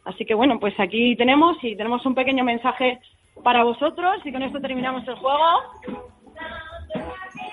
Así 0.05 0.25
que 0.25 0.33
bueno, 0.33 0.59
pues 0.59 0.79
aquí 0.79 1.15
tenemos 1.15 1.57
y 1.63 1.75
tenemos 1.75 2.05
un 2.05 2.15
pequeño 2.15 2.43
mensaje 2.43 2.99
para 3.43 3.63
vosotros 3.63 4.17
y 4.25 4.31
con 4.31 4.43
esto 4.43 4.59
terminamos 4.59 5.07
el 5.07 5.15
juego. 5.15 5.39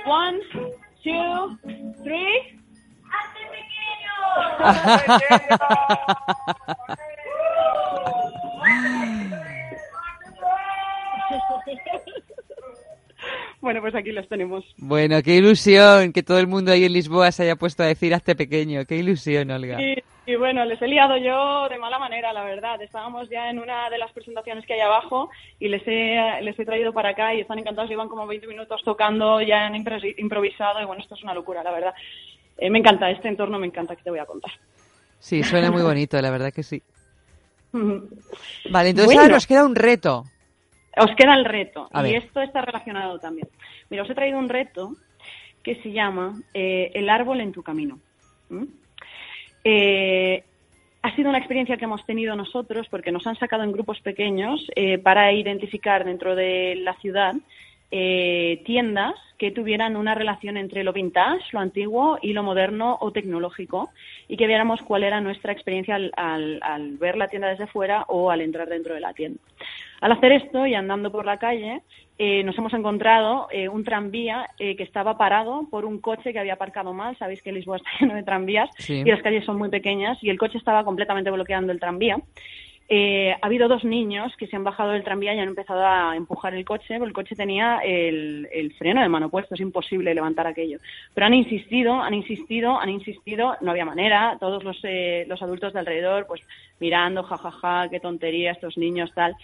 One, 0.07 0.39
two, 1.03 1.59
three. 2.03 2.57
Bueno, 13.61 13.81
pues 13.81 13.95
aquí 13.95 14.13
los 14.13 14.29
tenemos. 14.29 14.65
Bueno, 14.77 15.23
qué 15.23 15.37
ilusión 15.37 16.13
que 16.13 16.23
todo 16.23 16.39
el 16.39 16.47
mundo 16.47 16.73
ahí 16.73 16.85
en 16.85 16.93
Lisboa 16.93 17.33
se 17.33 17.45
haya 17.45 17.57
puesto 17.57 17.83
a 17.83 17.87
decir 17.87 18.15
hazte 18.15 18.37
pequeño. 18.37 18.85
Qué 18.85 18.97
ilusión, 18.97 19.51
Olga. 19.51 19.79
Y, 20.27 20.35
bueno, 20.37 20.65
les 20.65 20.81
he 20.83 20.89
liado 20.89 21.17
yo 21.17 21.69
de 21.69 21.79
mala 21.79 21.99
manera, 21.99 22.33
la 22.33 22.45
verdad. 22.45 22.81
Estábamos 22.83 23.29
ya 23.31 23.49
en 23.49 23.59
una 23.59 23.89
de 23.91 23.99
las 23.99 24.13
presentaciones 24.13 24.67
que 24.67 24.75
hay 24.75 24.81
abajo 24.81 25.31
y 25.59 25.69
les 25.69 25.83
he, 25.87 26.43
les 26.43 26.59
he 26.59 26.65
traído 26.65 26.93
para 26.93 27.11
acá 27.11 27.35
y 27.35 27.41
están 27.41 27.59
encantados. 27.59 27.89
Llevan 27.89 28.09
como 28.09 28.27
20 28.27 28.47
minutos 28.47 28.83
tocando, 28.85 29.41
ya 29.41 29.67
han 29.67 29.75
improvisado 29.75 30.81
y 30.81 30.85
bueno, 30.85 31.03
esto 31.03 31.15
es 31.15 31.23
una 31.23 31.35
locura, 31.35 31.63
la 31.63 31.71
verdad. 31.71 31.95
Eh, 32.59 32.71
me 32.71 32.79
encanta, 32.79 33.11
este 33.11 33.29
entorno 33.29 33.59
me 33.59 33.67
encanta 33.67 33.97
que 33.97 34.03
te 34.03 34.11
voy 34.11 34.19
a 34.19 34.27
contar. 34.27 34.53
Sí, 35.19 35.43
suena 35.43 35.71
muy 35.71 35.83
bonito, 35.83 36.21
la 36.21 36.31
verdad 36.31 36.53
que 36.53 36.63
sí. 36.63 36.83
Vale, 38.71 38.91
entonces 38.91 39.17
ahora 39.17 39.35
nos 39.35 39.47
queda 39.47 39.65
un 39.65 39.75
reto. 39.75 40.25
Os 40.97 41.15
queda 41.15 41.35
el 41.35 41.45
reto 41.45 41.89
y 42.05 42.15
esto 42.15 42.41
está 42.41 42.63
relacionado 42.63 43.19
también. 43.19 43.49
Mira, 43.91 44.03
os 44.03 44.11
he 44.11 44.15
traído 44.15 44.39
un 44.39 44.49
reto 44.49 44.93
que 45.63 45.75
se 45.83 45.93
llama 45.93 46.41
eh, 46.55 46.91
El 46.95 47.11
árbol 47.11 47.41
en 47.41 47.53
tu 47.53 47.63
camino. 47.63 47.99
Eh, 49.65 50.45
ha 51.03 51.15
sido 51.17 51.29
una 51.29 51.39
experiencia 51.39 51.77
que 51.77 51.85
hemos 51.85 52.07
tenido 52.07 52.35
nosotros 52.35 52.87
porque 52.89 53.13
nos 53.13 53.27
han 53.27 53.37
sacado 53.37 53.65
en 53.65 53.73
grupos 53.73 54.01
pequeños 54.01 54.65
eh, 54.75 54.99
para 54.99 55.33
identificar 55.33 56.05
dentro 56.05 56.35
de 56.35 56.77
la 56.77 56.95
ciudad 56.95 57.35
tiendas 57.89 59.15
que 59.39 59.53
tuvieran 59.53 59.97
una 59.97 60.15
relación 60.15 60.57
entre 60.57 60.83
lo 60.83 60.93
vintage, 60.93 61.53
lo 61.53 61.61
antiguo 61.61 62.19
y 62.21 62.33
lo 62.33 62.43
moderno 62.43 62.99
o 63.01 63.13
tecnológico 63.13 63.91
y 64.29 64.37
que 64.37 64.47
viéramos 64.47 64.83
cuál 64.83 65.05
era 65.05 65.21
nuestra 65.21 65.53
experiencia 65.53 65.95
al 65.95 66.99
ver 66.99 67.17
la 67.17 67.29
tienda 67.29 67.49
desde 67.49 67.69
fuera 67.69 68.05
o 68.09 68.31
al 68.31 68.41
entrar 68.41 68.69
dentro 68.69 68.95
de 68.95 69.01
la 69.01 69.15
tienda. 69.15 69.41
Al 70.01 70.13
hacer 70.13 70.33
esto 70.33 70.67
y 70.67 70.75
andando 70.75 71.11
por 71.11 71.25
la 71.25 71.39
calle, 71.39 71.83
eh, 72.19 72.43
nos 72.45 72.57
hemos 72.57 72.73
encontrado 72.73 73.49
eh, 73.51 73.69
un 73.69 73.85
tranvía 73.85 74.47
eh, 74.59 74.75
que 74.75 74.83
estaba 74.83 75.19
parado 75.19 75.69
por 75.71 75.85
un 75.85 76.01
coche 76.01 76.33
que 76.33 76.39
había 76.39 76.55
aparcado 76.55 76.95
mal. 76.95 77.17
Sabéis 77.19 77.43
que 77.43 77.53
Lisboa 77.53 77.77
está 77.79 77.91
lleno 78.01 78.15
de 78.15 78.23
tranvías 78.23 78.71
y 78.89 79.05
las 79.05 79.23
calles 79.23 79.45
son 79.45 79.59
muy 79.59 79.69
pequeñas 79.69 80.19
y 80.23 80.31
el 80.31 80.39
coche 80.39 80.59
estaba 80.59 80.85
completamente 80.85 81.31
bloqueando 81.31 81.73
el 81.73 81.81
tranvía. 81.81 82.17
ha 82.89 83.47
habido 83.47 83.69
dos 83.69 83.85
niños 83.85 84.35
que 84.39 84.47
se 84.47 84.57
han 84.57 84.65
bajado 84.65 84.93
del 84.93 85.05
tranvía 85.05 85.35
y 85.35 85.41
han 85.41 85.49
empezado 85.49 85.85
a 85.85 86.17
empujar 86.17 86.55
el 86.55 86.65
coche, 86.65 86.99
porque 86.99 87.09
el 87.09 87.13
coche 87.13 87.37
tenía 87.37 87.81
el, 87.85 88.49
el, 88.51 88.73
freno 88.75 89.03
de 89.03 89.09
mano 89.09 89.29
puesto, 89.29 89.55
es 89.55 89.61
imposible 89.61 90.15
levantar 90.15 90.47
aquello. 90.47 90.79
Pero 91.13 91.27
han 91.27 91.35
insistido, 91.35 91.95
han 91.95 92.15
insistido, 92.15 92.81
han 92.81 92.89
insistido, 92.89 93.57
no 93.61 93.73
había 93.73 93.85
manera, 93.85 94.39
todos 94.41 94.65
los, 94.65 94.81
los 95.27 95.43
adultos 95.43 95.73
de 95.75 95.81
alrededor, 95.81 96.27
pues 96.27 96.41
mirando, 96.81 97.23
jajaja, 97.25 97.51
ja, 97.51 97.83
ja, 97.83 97.89
qué 97.91 98.01
tontería 98.01 98.53
estos 98.53 98.79
niños, 98.79 99.11
tal. 99.15 99.37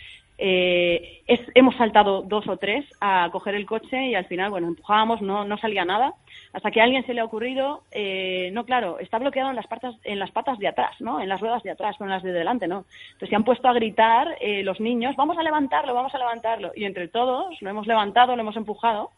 Eh, 0.45 1.23
hemos 1.55 1.77
saltado 1.77 2.23
dos 2.23 2.49
o 2.49 2.57
tres 2.57 2.85
a 3.01 3.29
coger 3.31 3.55
el 3.55 3.65
coche 3.65 4.07
y 4.07 4.17
al 4.17 4.25
final, 4.25 4.51
bueno, 4.51 4.67
empujábamos, 4.67 5.23
no, 5.23 5.45
no 5.45 5.57
salía 5.57 5.85
nada, 5.85 6.15
hasta 6.53 6.73
que 6.73 6.81
a 6.81 6.85
alguien 6.85 7.07
se 7.07 7.15
le 7.15 7.21
ha 7.21 7.25
ocurrido, 7.25 7.85
eh, 7.93 8.51
no, 8.53 8.65
claro, 8.65 8.99
está 8.99 9.21
bloqueado 9.21 9.51
en 9.51 9.55
las, 9.55 9.69
patas, 9.69 9.95
en 10.03 10.19
las 10.19 10.33
patas 10.33 10.59
de 10.59 10.67
atrás, 10.67 11.01
¿no? 11.01 11.21
En 11.21 11.29
las 11.29 11.41
ruedas 11.41 11.63
de 11.63 11.71
atrás, 11.71 11.95
no 12.01 12.07
en 12.07 12.11
las 12.11 12.25
de 12.25 12.33
delante, 12.33 12.67
¿no? 12.67 12.87
Entonces 13.13 13.29
se 13.29 13.37
han 13.37 13.45
puesto 13.45 13.69
a 13.69 13.73
gritar 13.73 14.37
eh, 14.41 14.65
los 14.65 14.81
niños, 14.81 15.15
vamos 15.15 15.39
a 15.39 15.45
levantarlo, 15.45 15.95
vamos 15.95 16.13
a 16.13 16.19
levantarlo. 16.19 16.73
Y 16.75 16.87
entre 16.87 17.07
todos 17.07 17.63
lo 17.63 17.71
hemos 17.71 17.87
levantado, 17.87 18.35
lo 18.35 18.43
hemos 18.43 18.57
empujado 18.57 19.11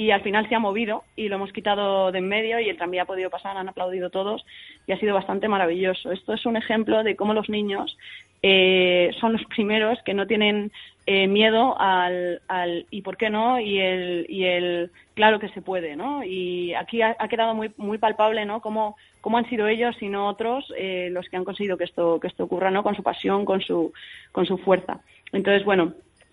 y 0.00 0.12
al 0.12 0.22
final 0.22 0.48
se 0.48 0.54
ha 0.54 0.58
movido 0.58 1.04
y 1.14 1.28
lo 1.28 1.36
hemos 1.36 1.52
quitado 1.52 2.10
de 2.10 2.20
en 2.20 2.26
medio 2.26 2.58
y 2.58 2.70
el 2.70 2.78
tranvía 2.78 3.02
ha 3.02 3.04
podido 3.04 3.28
pasar, 3.28 3.58
han 3.58 3.68
aplaudido 3.68 4.08
todos 4.08 4.46
y 4.86 4.92
ha 4.92 4.98
sido 4.98 5.12
bastante 5.12 5.46
maravilloso. 5.46 6.10
Esto 6.10 6.32
es 6.32 6.46
un 6.46 6.56
ejemplo 6.56 7.02
de 7.02 7.16
cómo 7.16 7.34
los 7.34 7.50
niños 7.50 7.98
eh, 8.42 9.10
son 9.20 9.34
los 9.34 9.44
primeros 9.44 9.98
que 10.02 10.14
no 10.14 10.26
tienen 10.26 10.72
eh, 11.04 11.26
miedo 11.26 11.78
al, 11.78 12.40
al, 12.48 12.86
y 12.90 13.02
por 13.02 13.18
qué 13.18 13.28
no 13.28 13.60
y 13.60 13.78
el, 13.78 14.24
y 14.30 14.44
el 14.44 14.90
claro 15.12 15.38
que 15.38 15.50
se 15.50 15.60
puede, 15.60 15.96
¿no? 15.96 16.24
Y 16.24 16.72
aquí 16.72 17.02
ha, 17.02 17.14
quedado 17.28 17.54
muy, 17.54 17.70
muy 17.76 17.98
palpable, 17.98 18.46
¿no? 18.46 18.62
Cómo, 18.62 18.96
cómo 19.20 19.36
han 19.36 19.50
sido 19.50 19.68
ellos 19.68 19.94
y 20.00 20.08
no 20.08 20.28
otros 20.28 20.72
eh, 20.78 21.10
los 21.12 21.28
que 21.28 21.36
han 21.36 21.44
conseguido 21.44 21.76
que 21.76 21.84
esto, 21.84 22.18
que 22.20 22.28
esto 22.28 22.44
ocurra, 22.44 22.70
¿no? 22.70 22.82
Con 22.82 22.94
su 22.94 23.02
pasión, 23.02 23.44
con 23.44 23.60
su, 23.60 23.92
con 24.32 24.46
su 24.46 24.56
fuerza. 24.56 25.00
Entonces, 25.30 25.62
bueno, 25.62 25.92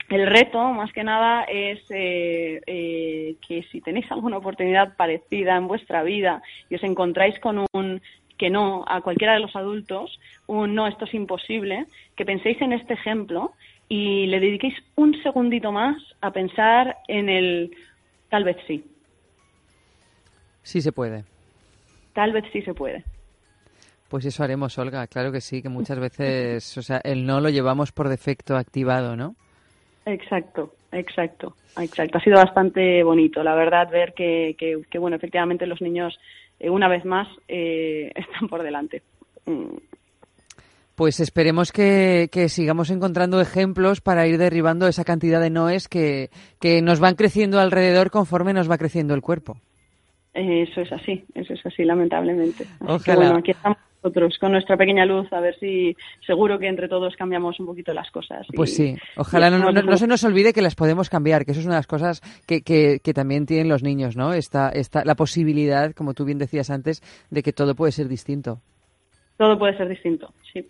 el 0.10 0.28
reto, 0.28 0.72
más 0.72 0.94
que 0.94 1.04
nada, 1.04 1.44
es 1.44 1.80
eh, 1.90 2.62
eh, 2.66 3.36
que 3.46 3.64
si 3.64 3.82
tenéis 3.82 4.10
alguna 4.12 4.38
oportunidad 4.38 4.96
parecida 4.96 5.56
en 5.58 5.68
vuestra 5.68 6.04
vida 6.04 6.42
y 6.70 6.76
os 6.76 6.84
encontráis 6.84 7.40
con 7.40 7.66
un 7.74 8.02
que 8.38 8.50
no 8.50 8.86
a 8.88 9.02
cualquiera 9.02 9.34
de 9.34 9.40
los 9.40 9.56
adultos, 9.56 10.20
un 10.46 10.76
no, 10.76 10.88
esto 10.88 11.06
es 11.06 11.14
imposible, 11.14 11.86
que 12.16 12.24
penséis 12.24 12.62
en 12.62 12.72
este 12.72 12.94
ejemplo 12.94 13.54
y 13.90 14.28
le 14.28 14.40
dediquéis 14.40 14.76
un 14.96 15.22
segundito 15.24 15.72
más 15.72 15.98
a 16.22 16.32
pensar 16.32 16.98
en 17.08 17.30
el 17.30 17.76
tal 18.30 18.44
vez 18.44 18.58
sí. 18.68 18.86
Sí 20.62 20.82
se 20.82 20.92
puede. 20.92 21.24
Tal 22.14 22.32
vez 22.32 22.46
sí 22.54 22.62
se 22.62 22.74
puede. 22.74 23.04
Pues 24.08 24.26
eso 24.26 24.44
haremos, 24.44 24.78
Olga. 24.78 25.08
Claro 25.08 25.32
que 25.32 25.42
sí, 25.42 25.62
que 25.62 25.70
muchas 25.70 26.00
veces, 26.00 26.78
o 26.78 26.82
sea, 26.82 27.02
el 27.04 27.26
no 27.26 27.42
lo 27.42 27.50
llevamos 27.50 27.92
por 27.92 28.08
defecto 28.08 28.56
activado, 28.56 29.16
¿no? 29.16 29.36
Exacto, 30.08 30.72
exacto, 30.94 31.56
exacto. 31.78 32.18
Ha 32.18 32.24
sido 32.24 32.38
bastante 32.38 33.04
bonito, 33.04 33.44
la 33.44 33.56
verdad, 33.56 33.90
ver 33.92 34.14
que, 34.14 34.56
que, 34.58 35.00
bueno, 35.00 35.18
efectivamente 35.18 35.68
los 35.68 35.82
niños 35.82 36.18
eh, 36.60 36.70
una 36.70 36.88
vez 36.88 37.04
más 37.04 37.28
eh, 37.50 38.12
están 38.16 38.48
por 38.48 38.64
delante. 38.64 39.04
Mm. 39.46 39.76
Pues 40.96 41.20
esperemos 41.20 41.74
que, 41.74 42.30
sigamos 42.48 42.90
encontrando 42.90 43.42
ejemplos 43.42 44.00
para 44.02 44.26
ir 44.28 44.38
derribando 44.38 44.88
esa 44.88 45.04
cantidad 45.04 45.42
de 45.42 45.52
noes 45.52 45.90
que, 45.90 46.30
que 46.60 46.82
nos 46.82 47.00
van 47.00 47.16
creciendo 47.16 47.60
alrededor 47.60 48.10
conforme 48.10 48.54
nos 48.54 48.72
va 48.72 48.78
creciendo 48.78 49.14
el 49.14 49.22
cuerpo. 49.22 49.58
Eso 50.34 50.82
es 50.82 50.92
así, 50.92 51.24
eso 51.36 51.54
es 51.54 51.66
así, 51.66 51.84
lamentablemente. 51.84 52.66
bueno, 52.80 53.36
aquí 53.36 53.52
estamos 53.52 53.78
nosotros 54.08 54.38
con 54.40 54.52
nuestra 54.54 54.78
pequeña 54.78 55.06
luz 55.06 55.32
a 55.34 55.42
ver 55.42 55.56
si 55.60 55.96
seguro 56.26 56.58
que 56.58 56.68
entre 56.68 56.88
todos 56.88 57.16
cambiamos 57.18 57.60
un 57.60 57.66
poquito 57.66 57.94
las 57.94 58.10
cosas. 58.12 58.48
Pues 58.56 58.76
sí, 58.76 58.96
ojalá 59.18 59.50
no, 59.50 59.72
no, 59.72 59.98
se 59.98 60.08
nos 60.08 60.24
olvide 60.24 60.54
que 60.54 60.62
las 60.62 60.76
podemos 60.76 61.10
cambiar, 61.10 61.46
que 61.46 61.52
eso 61.52 61.60
es 61.60 61.66
una 61.66 61.76
de 61.76 61.80
las 61.80 61.88
cosas 61.88 62.22
que, 62.48 62.62
que, 62.62 63.00
que 63.04 63.14
también 63.14 63.46
tienen 63.46 63.68
los 63.68 63.84
niños, 63.84 64.16
¿no? 64.16 64.34
Esta, 64.34 64.70
esta, 64.70 65.04
la 65.04 65.16
posibilidad, 65.16 65.94
como 65.94 66.14
tú 66.14 66.26
bien 66.26 66.38
decías 66.38 66.70
antes, 66.70 67.02
de 67.30 67.44
que 67.44 67.52
todo 67.54 67.76
puede 67.76 67.92
ser 67.92 68.08
distinto. 68.08 68.60
Todo 69.38 69.58
puede 69.58 69.78
ser 69.78 69.90
distinto, 69.90 70.34
sí. 70.54 70.66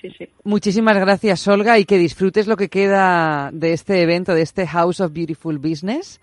Sí, 0.00 0.10
sí. 0.18 0.28
Muchísimas 0.42 0.98
gracias, 0.98 1.46
Olga, 1.46 1.78
y 1.78 1.84
que 1.84 1.96
disfrutes 1.96 2.48
lo 2.48 2.56
que 2.56 2.68
queda 2.68 3.50
de 3.52 3.72
este 3.72 4.02
evento, 4.02 4.34
de 4.34 4.42
este 4.42 4.66
House 4.66 5.00
of 5.00 5.12
Beautiful 5.12 5.58
Business. 5.58 6.20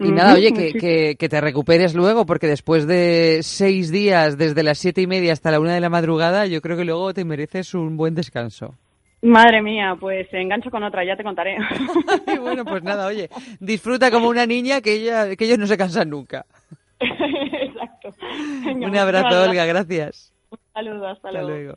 Y 0.00 0.12
nada, 0.12 0.34
oye, 0.34 0.52
que, 0.52 1.16
que, 1.18 1.28
te 1.28 1.40
recuperes 1.40 1.94
luego, 1.94 2.24
porque 2.24 2.46
después 2.46 2.86
de 2.86 3.40
seis 3.42 3.90
días, 3.90 4.38
desde 4.38 4.62
las 4.62 4.78
siete 4.78 5.00
y 5.00 5.08
media 5.08 5.32
hasta 5.32 5.50
la 5.50 5.58
una 5.58 5.74
de 5.74 5.80
la 5.80 5.88
madrugada, 5.88 6.46
yo 6.46 6.60
creo 6.60 6.76
que 6.76 6.84
luego 6.84 7.12
te 7.12 7.24
mereces 7.24 7.74
un 7.74 7.96
buen 7.96 8.14
descanso. 8.14 8.76
Madre 9.22 9.60
mía, 9.60 9.96
pues 9.98 10.28
engancho 10.32 10.70
con 10.70 10.84
otra, 10.84 11.04
ya 11.04 11.16
te 11.16 11.24
contaré. 11.24 11.56
bueno, 12.40 12.64
pues 12.64 12.84
nada, 12.84 13.06
oye, 13.06 13.28
disfruta 13.58 14.12
como 14.12 14.28
una 14.28 14.46
niña 14.46 14.80
que, 14.80 14.92
ella, 14.92 15.34
que 15.34 15.44
ellos 15.44 15.58
no 15.58 15.66
se 15.66 15.76
cansan 15.76 16.10
nunca. 16.10 16.46
Exacto. 17.00 18.14
Un 18.72 18.96
abrazo, 18.96 19.42
Olga, 19.42 19.64
gracias. 19.64 20.32
Un 20.50 20.58
saludo, 20.72 21.08
hasta, 21.08 21.28
hasta 21.28 21.42
luego. 21.42 21.76